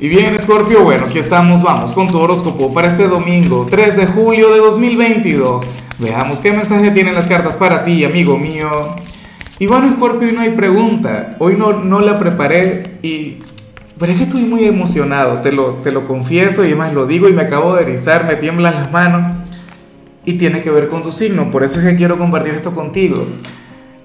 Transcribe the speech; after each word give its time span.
Y 0.00 0.08
bien, 0.08 0.38
Scorpio, 0.38 0.84
bueno, 0.84 1.06
aquí 1.06 1.18
estamos, 1.18 1.60
vamos 1.60 1.90
con 1.90 2.06
tu 2.06 2.20
horóscopo 2.20 2.72
para 2.72 2.86
este 2.86 3.08
domingo, 3.08 3.66
3 3.68 3.96
de 3.96 4.06
julio 4.06 4.52
de 4.52 4.58
2022. 4.60 5.66
Veamos 5.98 6.38
qué 6.38 6.52
mensaje 6.52 6.92
tienen 6.92 7.16
las 7.16 7.26
cartas 7.26 7.56
para 7.56 7.84
ti, 7.84 8.04
amigo 8.04 8.38
mío. 8.38 8.70
Y 9.58 9.66
bueno, 9.66 9.92
Scorpio, 9.96 10.28
hoy 10.28 10.34
no 10.34 10.40
hay 10.42 10.50
pregunta, 10.50 11.34
hoy 11.40 11.56
no, 11.56 11.72
no 11.82 11.98
la 11.98 12.16
preparé 12.16 12.98
y... 13.02 13.38
Pero 13.98 14.12
es 14.12 14.18
que 14.18 14.24
estoy 14.24 14.42
muy 14.42 14.64
emocionado, 14.66 15.40
te 15.40 15.50
lo, 15.50 15.78
te 15.82 15.90
lo 15.90 16.04
confieso 16.04 16.62
y 16.62 16.68
además 16.68 16.94
lo 16.94 17.04
digo 17.04 17.28
y 17.28 17.32
me 17.32 17.42
acabo 17.42 17.74
de 17.74 17.82
erizar, 17.82 18.24
me 18.24 18.36
tiemblan 18.36 18.74
las 18.74 18.92
manos 18.92 19.34
y 20.24 20.34
tiene 20.34 20.60
que 20.60 20.70
ver 20.70 20.86
con 20.86 21.02
tu 21.02 21.10
signo, 21.10 21.50
por 21.50 21.64
eso 21.64 21.80
es 21.80 21.86
que 21.86 21.96
quiero 21.96 22.16
compartir 22.16 22.54
esto 22.54 22.70
contigo. 22.70 23.26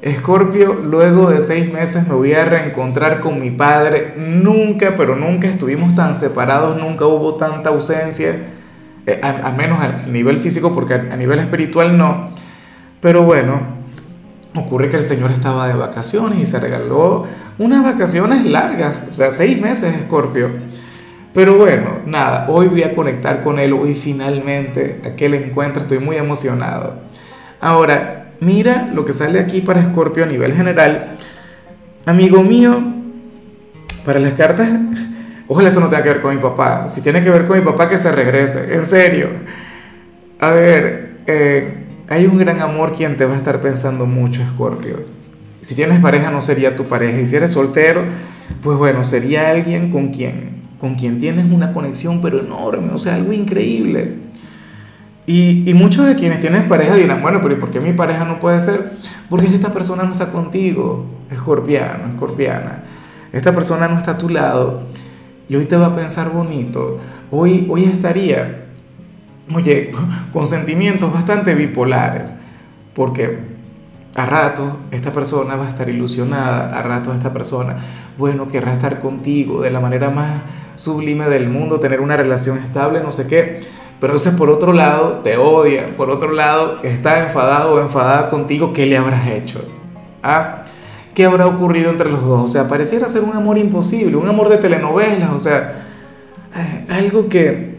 Escorpio, 0.04 0.73
luego 0.73 1.29
de 1.29 1.39
seis 1.39 1.71
meses 1.71 2.05
me 2.09 2.13
voy 2.13 2.33
a 2.33 2.43
reencontrar 2.43 3.21
con 3.21 3.39
mi 3.39 3.51
padre. 3.51 4.15
Nunca, 4.18 4.95
pero 4.97 5.15
nunca 5.15 5.47
estuvimos 5.47 5.95
tan 5.95 6.13
separados, 6.13 6.77
nunca 6.77 7.07
hubo 7.07 7.36
tanta 7.36 7.69
ausencia, 7.69 8.36
eh, 9.05 9.21
al, 9.23 9.55
menos 9.55 9.79
a 9.79 10.05
nivel 10.05 10.39
físico, 10.39 10.75
porque 10.75 10.95
a, 10.95 11.15
nivel 11.15 11.39
espiritual 11.39 11.97
no. 11.97 12.31
Pero 13.00 13.23
bueno, 13.23 13.61
ocurre 14.54 14.89
que 14.89 14.97
el 14.97 15.04
Señor 15.04 15.31
estaba 15.31 15.69
de 15.69 15.75
vacaciones 15.75 16.37
y 16.37 16.45
se 16.45 16.59
regaló 16.59 17.25
unas 17.57 17.81
vacaciones 17.86 18.45
largas, 18.45 19.07
o 19.09 19.14
sea, 19.14 19.31
seis 19.31 19.61
meses, 19.61 19.95
Escorpio. 19.95 20.50
Pero 21.33 21.56
bueno, 21.56 22.00
nada, 22.06 22.47
hoy 22.50 22.67
voy 22.67 22.83
a 22.83 22.93
conectar 22.93 23.42
con 23.42 23.57
él, 23.57 23.71
hoy 23.71 23.95
finalmente 23.95 25.00
aquel 25.06 25.33
encuentro, 25.33 25.83
estoy 25.83 26.00
muy 26.00 26.17
emocionado. 26.17 26.95
Ahora, 27.61 28.22
Mira 28.39 28.87
lo 28.93 29.05
que 29.05 29.14
sale 29.14 29.39
aquí 29.39 29.61
para 29.61 29.82
Escorpio 29.82 30.23
a 30.23 30.28
nivel 30.28 30.54
general. 30.54 31.11
Amigo 32.05 32.44
mío, 32.44 32.83
para 34.06 34.19
las 34.19 34.33
cartas, 34.33 34.69
ojalá 35.47 35.69
esto 35.69 35.80
no 35.80 35.89
tenga 35.89 36.03
que 36.03 36.09
ver 36.09 36.22
con 36.22 36.36
mi 36.36 36.42
papá. 36.42 36.89
Si 36.89 37.02
tiene 37.02 37.23
que 37.23 37.30
ver 37.30 37.47
con 37.47 37.58
mi 37.58 37.64
papá, 37.64 37.88
que 37.88 37.97
se 37.97 38.11
regrese. 38.11 38.73
En 38.73 38.83
serio. 38.83 39.30
A 40.39 40.52
ver, 40.52 41.20
eh, 41.26 41.73
hay 42.09 42.26
un 42.26 42.38
gran 42.38 42.59
amor 42.59 42.92
quien 42.92 43.16
te 43.16 43.26
va 43.26 43.36
a 43.36 43.38
estar 43.38 43.61
pensando 43.61 44.06
mucho, 44.06 44.42
Escorpio. 44.42 45.06
Si 45.61 45.76
tienes 45.76 46.02
pareja, 46.02 46.30
no 46.30 46.42
sería 46.42 46.76
tu 46.76 46.84
pareja. 46.86 47.26
Si 47.26 47.36
eres 47.36 47.52
soltero, 47.52 48.04
pues 48.61 48.78
bueno, 48.78 49.06
sería 49.06 49.50
alguien 49.50 49.92
con 49.92 50.09
quien, 50.09 50.64
con 50.80 50.95
quien 50.95 51.20
tienes 51.20 51.45
una 51.50 51.72
conexión, 51.72 52.22
pero 52.22 52.39
enorme, 52.39 52.92
o 52.92 52.98
sea, 52.98 53.16
algo 53.16 53.31
increíble. 53.31 54.16
Y, 55.26 55.70
y, 55.70 55.74
muchos 55.74 56.06
de 56.06 56.16
quienes 56.16 56.42
tienen 56.42 56.68
pareja 56.68 56.96
dirán, 56.96 57.22
bueno, 57.22 57.40
pero 57.42 57.54
¿y 57.54 57.58
por 57.58 57.72
qué 57.72 57.80
mi 57.80 57.94
pareja 57.94 58.26
no 58.26 58.42
puede 58.42 58.60
ser? 58.60 58.98
Porque 59.30 59.48
esta 59.48 59.72
persona 59.72 60.04
no 60.04 60.12
está 60.12 60.30
contigo, 60.32 61.06
escorpiano, 61.32 62.10
escorpiana. 62.10 62.84
Esta 63.32 63.54
persona 63.54 63.88
no 63.88 63.98
está 63.98 64.12
a 64.12 64.18
tu 64.18 64.28
lado 64.28 64.84
y 65.48 65.56
hoy 65.56 65.66
te 65.66 65.78
va 65.78 65.88
a 65.88 65.96
pensar 65.96 66.30
bonito. 66.30 67.00
Hoy, 67.32 67.68
hoy 67.70 67.86
estaría, 67.86 68.66
oye, 69.54 69.92
con 70.34 70.46
sentimientos 70.46 71.12
bastante 71.14 71.56
bipolares. 71.56 72.36
Porque 72.94 73.40
a 74.16 74.26
rato 74.26 74.78
esta 74.92 75.14
persona 75.14 75.56
va 75.56 75.68
a 75.68 75.70
estar 75.70 75.90
ilusionada, 75.90 76.78
a 76.78 76.82
rato 76.84 77.14
esta 77.14 77.32
persona, 77.32 77.78
bueno, 78.18 78.48
querrá 78.48 78.74
estar 78.74 79.00
contigo 79.00 79.62
de 79.62 79.72
la 79.72 79.80
manera 79.80 80.10
más 80.10 80.42
sublime 80.76 81.30
del 81.30 81.50
mundo, 81.50 81.80
tener 81.80 82.02
una 82.02 82.18
relación 82.18 82.58
estable, 82.58 83.02
no 83.02 83.12
sé 83.12 83.26
qué 83.28 83.62
pero 84.04 84.16
entonces 84.16 84.38
por 84.38 84.50
otro 84.50 84.73
lado 84.73 85.22
te 85.23 85.38
odia, 85.38 85.96
por 85.96 86.09
otro 86.09 86.34
lado 86.34 86.80
está 86.84 87.26
enfadado 87.26 87.76
o 87.76 87.80
enfadada 87.80 88.30
contigo, 88.30 88.73
¿qué 88.73 88.86
le 88.86 88.98
habrás 88.98 89.30
hecho? 89.30 89.64
¿Ah? 90.22 90.66
¿Qué 91.16 91.23
habrá 91.23 91.48
ocurrido 91.48 91.90
entre 91.90 92.10
los 92.12 92.22
dos? 92.22 92.42
O 92.44 92.48
sea, 92.50 92.68
pareciera 92.68 93.08
ser 93.08 93.22
un 93.23 93.32
amor 93.32 93.58
imposible, 93.58 94.18
un 94.18 94.28
amor 94.28 94.50
de 94.50 94.58
telenovelas, 94.58 95.30
o 95.32 95.40
sea, 95.40 95.86
eh, 96.54 96.86
algo 96.90 97.30
que, 97.30 97.78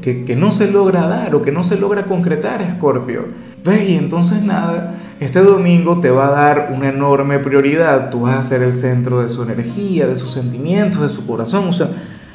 que, 0.00 0.24
que 0.24 0.36
no 0.36 0.52
se 0.52 0.70
logra 0.70 1.08
dar 1.08 1.34
o 1.34 1.42
que 1.42 1.50
no 1.50 1.64
se 1.64 1.76
logra 1.76 2.04
concretar, 2.04 2.64
Scorpio. 2.76 3.24
¿Ves? 3.64 3.88
Y 3.88 3.96
entonces 3.96 4.44
nada, 4.44 4.94
este 5.18 5.40
domingo 5.40 5.98
te 5.98 6.12
va 6.12 6.28
a 6.28 6.30
dar 6.30 6.72
una 6.72 6.90
enorme 6.90 7.40
prioridad, 7.40 8.10
tú 8.10 8.20
vas 8.20 8.36
a 8.36 8.42
ser 8.44 8.62
el 8.62 8.74
centro 8.74 9.20
de 9.20 9.28
su 9.28 9.42
energía, 9.42 10.06
de 10.06 10.14
sus 10.14 10.30
sentimientos, 10.30 11.02
de 11.02 11.08
su 11.08 11.26
corazón, 11.26 11.66
o 11.68 11.72
sea, 11.72 11.88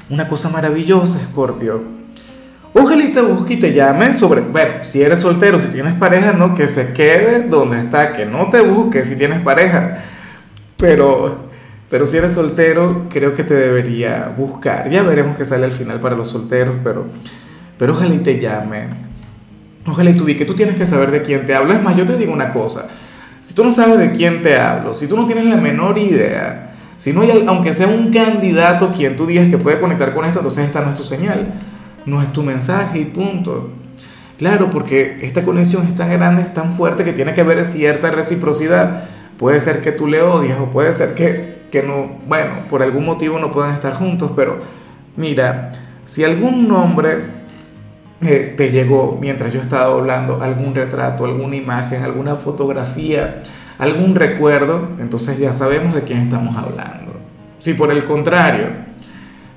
una 0.09 0.27
cosa 0.27 0.49
maravillosa, 0.49 1.19
Scorpio. 1.19 2.05
Ojalá 2.79 3.03
y 3.03 3.11
te 3.11 3.21
busque 3.21 3.53
y 3.55 3.57
te 3.57 3.73
llame 3.73 4.13
sobre, 4.13 4.41
bueno, 4.41 4.83
si 4.83 5.01
eres 5.01 5.19
soltero, 5.19 5.59
si 5.59 5.69
tienes 5.69 5.93
pareja, 5.93 6.33
no, 6.33 6.53
que 6.53 6.67
se 6.67 6.93
quede 6.93 7.47
donde 7.47 7.79
está, 7.79 8.13
que 8.13 8.25
no 8.25 8.49
te 8.49 8.61
busque 8.61 9.03
si 9.03 9.17
tienes 9.17 9.41
pareja. 9.41 10.03
Pero, 10.77 11.49
pero 11.89 12.05
si 12.05 12.17
eres 12.17 12.33
soltero, 12.33 13.07
creo 13.09 13.33
que 13.33 13.43
te 13.43 13.55
debería 13.55 14.31
buscar. 14.37 14.91
Ya 14.91 15.01
veremos 15.01 15.35
qué 15.35 15.43
sale 15.43 15.65
al 15.65 15.71
final 15.71 15.99
para 15.99 16.15
los 16.15 16.27
solteros, 16.27 16.75
pero, 16.83 17.07
pero 17.79 17.93
ojalá 17.93 18.13
y 18.13 18.19
te 18.19 18.39
llame. 18.39 18.87
Ojalá 19.87 20.11
y 20.11 20.13
tú 20.17 20.25
que 20.25 20.45
tú 20.45 20.53
tienes 20.53 20.75
que 20.75 20.85
saber 20.85 21.09
de 21.09 21.23
quién 21.23 21.47
te 21.47 21.55
hablo. 21.55 21.73
Es 21.73 21.81
más, 21.81 21.95
yo 21.95 22.05
te 22.05 22.15
digo 22.15 22.31
una 22.31 22.53
cosa. 22.53 22.89
Si 23.41 23.55
tú 23.55 23.63
no 23.63 23.71
sabes 23.71 23.97
de 23.97 24.11
quién 24.11 24.43
te 24.43 24.59
hablo, 24.59 24.93
si 24.93 25.07
tú 25.07 25.17
no 25.17 25.25
tienes 25.25 25.45
la 25.45 25.55
menor 25.55 25.97
idea, 25.97 26.75
si 26.97 27.11
no 27.13 27.21
hay, 27.21 27.43
aunque 27.47 27.73
sea 27.73 27.87
un 27.87 28.11
candidato 28.11 28.91
quien 28.91 29.15
tú 29.15 29.25
digas 29.25 29.47
que 29.49 29.57
puede 29.57 29.79
conectar 29.79 30.13
con 30.13 30.25
esto, 30.25 30.39
entonces 30.39 30.65
esta 30.65 30.81
no 30.81 30.89
es 30.89 30.95
tu 30.95 31.03
señal 31.03 31.53
no 32.07 32.21
es 32.21 32.33
tu 32.33 32.41
mensaje 32.41 32.99
y 32.99 33.05
punto. 33.05 33.69
Claro, 34.37 34.69
porque 34.69 35.19
esta 35.21 35.43
conexión 35.43 35.85
es 35.87 35.95
tan 35.95 36.11
grande, 36.11 36.41
es 36.41 36.53
tan 36.53 36.71
fuerte 36.73 37.03
que 37.03 37.13
tiene 37.13 37.33
que 37.33 37.41
haber 37.41 37.63
cierta 37.65 38.09
reciprocidad. 38.11 39.03
Puede 39.37 39.59
ser 39.59 39.81
que 39.81 39.91
tú 39.91 40.07
le 40.07 40.21
odias 40.21 40.59
o 40.59 40.71
puede 40.71 40.93
ser 40.93 41.13
que, 41.15 41.63
que 41.71 41.83
no, 41.83 42.19
bueno, 42.27 42.67
por 42.69 42.81
algún 42.81 43.05
motivo 43.05 43.39
no 43.39 43.51
puedan 43.51 43.73
estar 43.73 43.93
juntos, 43.93 44.31
pero 44.35 44.59
mira, 45.15 45.73
si 46.05 46.23
algún 46.23 46.67
nombre 46.67 47.37
eh, 48.21 48.53
te 48.55 48.71
llegó 48.71 49.17
mientras 49.19 49.53
yo 49.53 49.61
estaba 49.61 49.93
hablando, 49.93 50.41
algún 50.41 50.73
retrato, 50.73 51.25
alguna 51.25 51.55
imagen, 51.55 52.03
alguna 52.03 52.35
fotografía, 52.35 53.43
algún 53.77 54.15
recuerdo, 54.15 54.89
entonces 54.99 55.37
ya 55.37 55.53
sabemos 55.53 55.93
de 55.93 56.01
quién 56.03 56.21
estamos 56.21 56.55
hablando. 56.55 57.13
Si 57.59 57.73
por 57.73 57.91
el 57.91 58.05
contrario, 58.05 58.86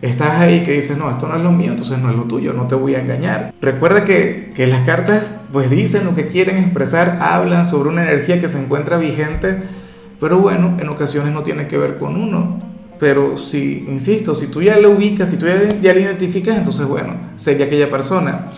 estás 0.02 0.40
ahí 0.40 0.62
que 0.62 0.72
dices, 0.72 0.96
no, 0.96 1.10
esto 1.10 1.28
no 1.28 1.36
es 1.36 1.42
lo 1.42 1.52
mío, 1.52 1.70
entonces 1.70 1.98
no 1.98 2.10
es 2.10 2.16
lo 2.16 2.24
tuyo, 2.24 2.52
no 2.52 2.66
te 2.66 2.74
voy 2.74 2.94
a 2.94 3.00
engañar. 3.00 3.54
Recuerda 3.60 4.04
que, 4.04 4.52
que 4.54 4.66
las 4.66 4.82
cartas 4.82 5.30
pues 5.52 5.70
dicen 5.70 6.04
lo 6.04 6.14
que 6.14 6.26
quieren 6.26 6.58
expresar, 6.58 7.18
hablan 7.20 7.64
sobre 7.64 7.90
una 7.90 8.02
energía 8.02 8.40
que 8.40 8.48
se 8.48 8.62
encuentra 8.62 8.96
vigente, 8.96 9.58
pero 10.20 10.38
bueno, 10.38 10.76
en 10.78 10.88
ocasiones 10.88 11.32
no 11.32 11.42
tiene 11.42 11.66
que 11.66 11.78
ver 11.78 11.96
con 11.98 12.16
uno. 12.16 12.58
Pero 12.98 13.38
si, 13.38 13.86
insisto, 13.88 14.34
si 14.34 14.48
tú 14.48 14.60
ya 14.60 14.78
lo 14.78 14.90
ubicas, 14.90 15.30
si 15.30 15.38
tú 15.38 15.46
ya, 15.46 15.80
ya 15.80 15.94
lo 15.94 16.00
identificas, 16.00 16.58
entonces 16.58 16.86
bueno, 16.86 17.14
sería 17.36 17.64
aquella 17.64 17.90
persona. 17.90 18.52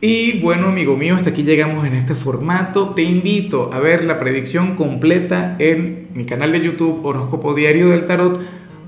Y 0.00 0.40
bueno, 0.40 0.66
amigo 0.66 0.96
mío, 0.96 1.14
hasta 1.14 1.30
aquí 1.30 1.42
llegamos 1.42 1.86
en 1.86 1.94
este 1.94 2.14
formato. 2.14 2.90
Te 2.90 3.02
invito 3.02 3.72
a 3.72 3.78
ver 3.78 4.04
la 4.04 4.18
predicción 4.18 4.74
completa 4.74 5.56
en 5.58 6.08
mi 6.14 6.26
canal 6.26 6.52
de 6.52 6.60
YouTube 6.60 7.04
Horóscopo 7.04 7.54
Diario 7.54 7.88
del 7.88 8.04
Tarot 8.04 8.38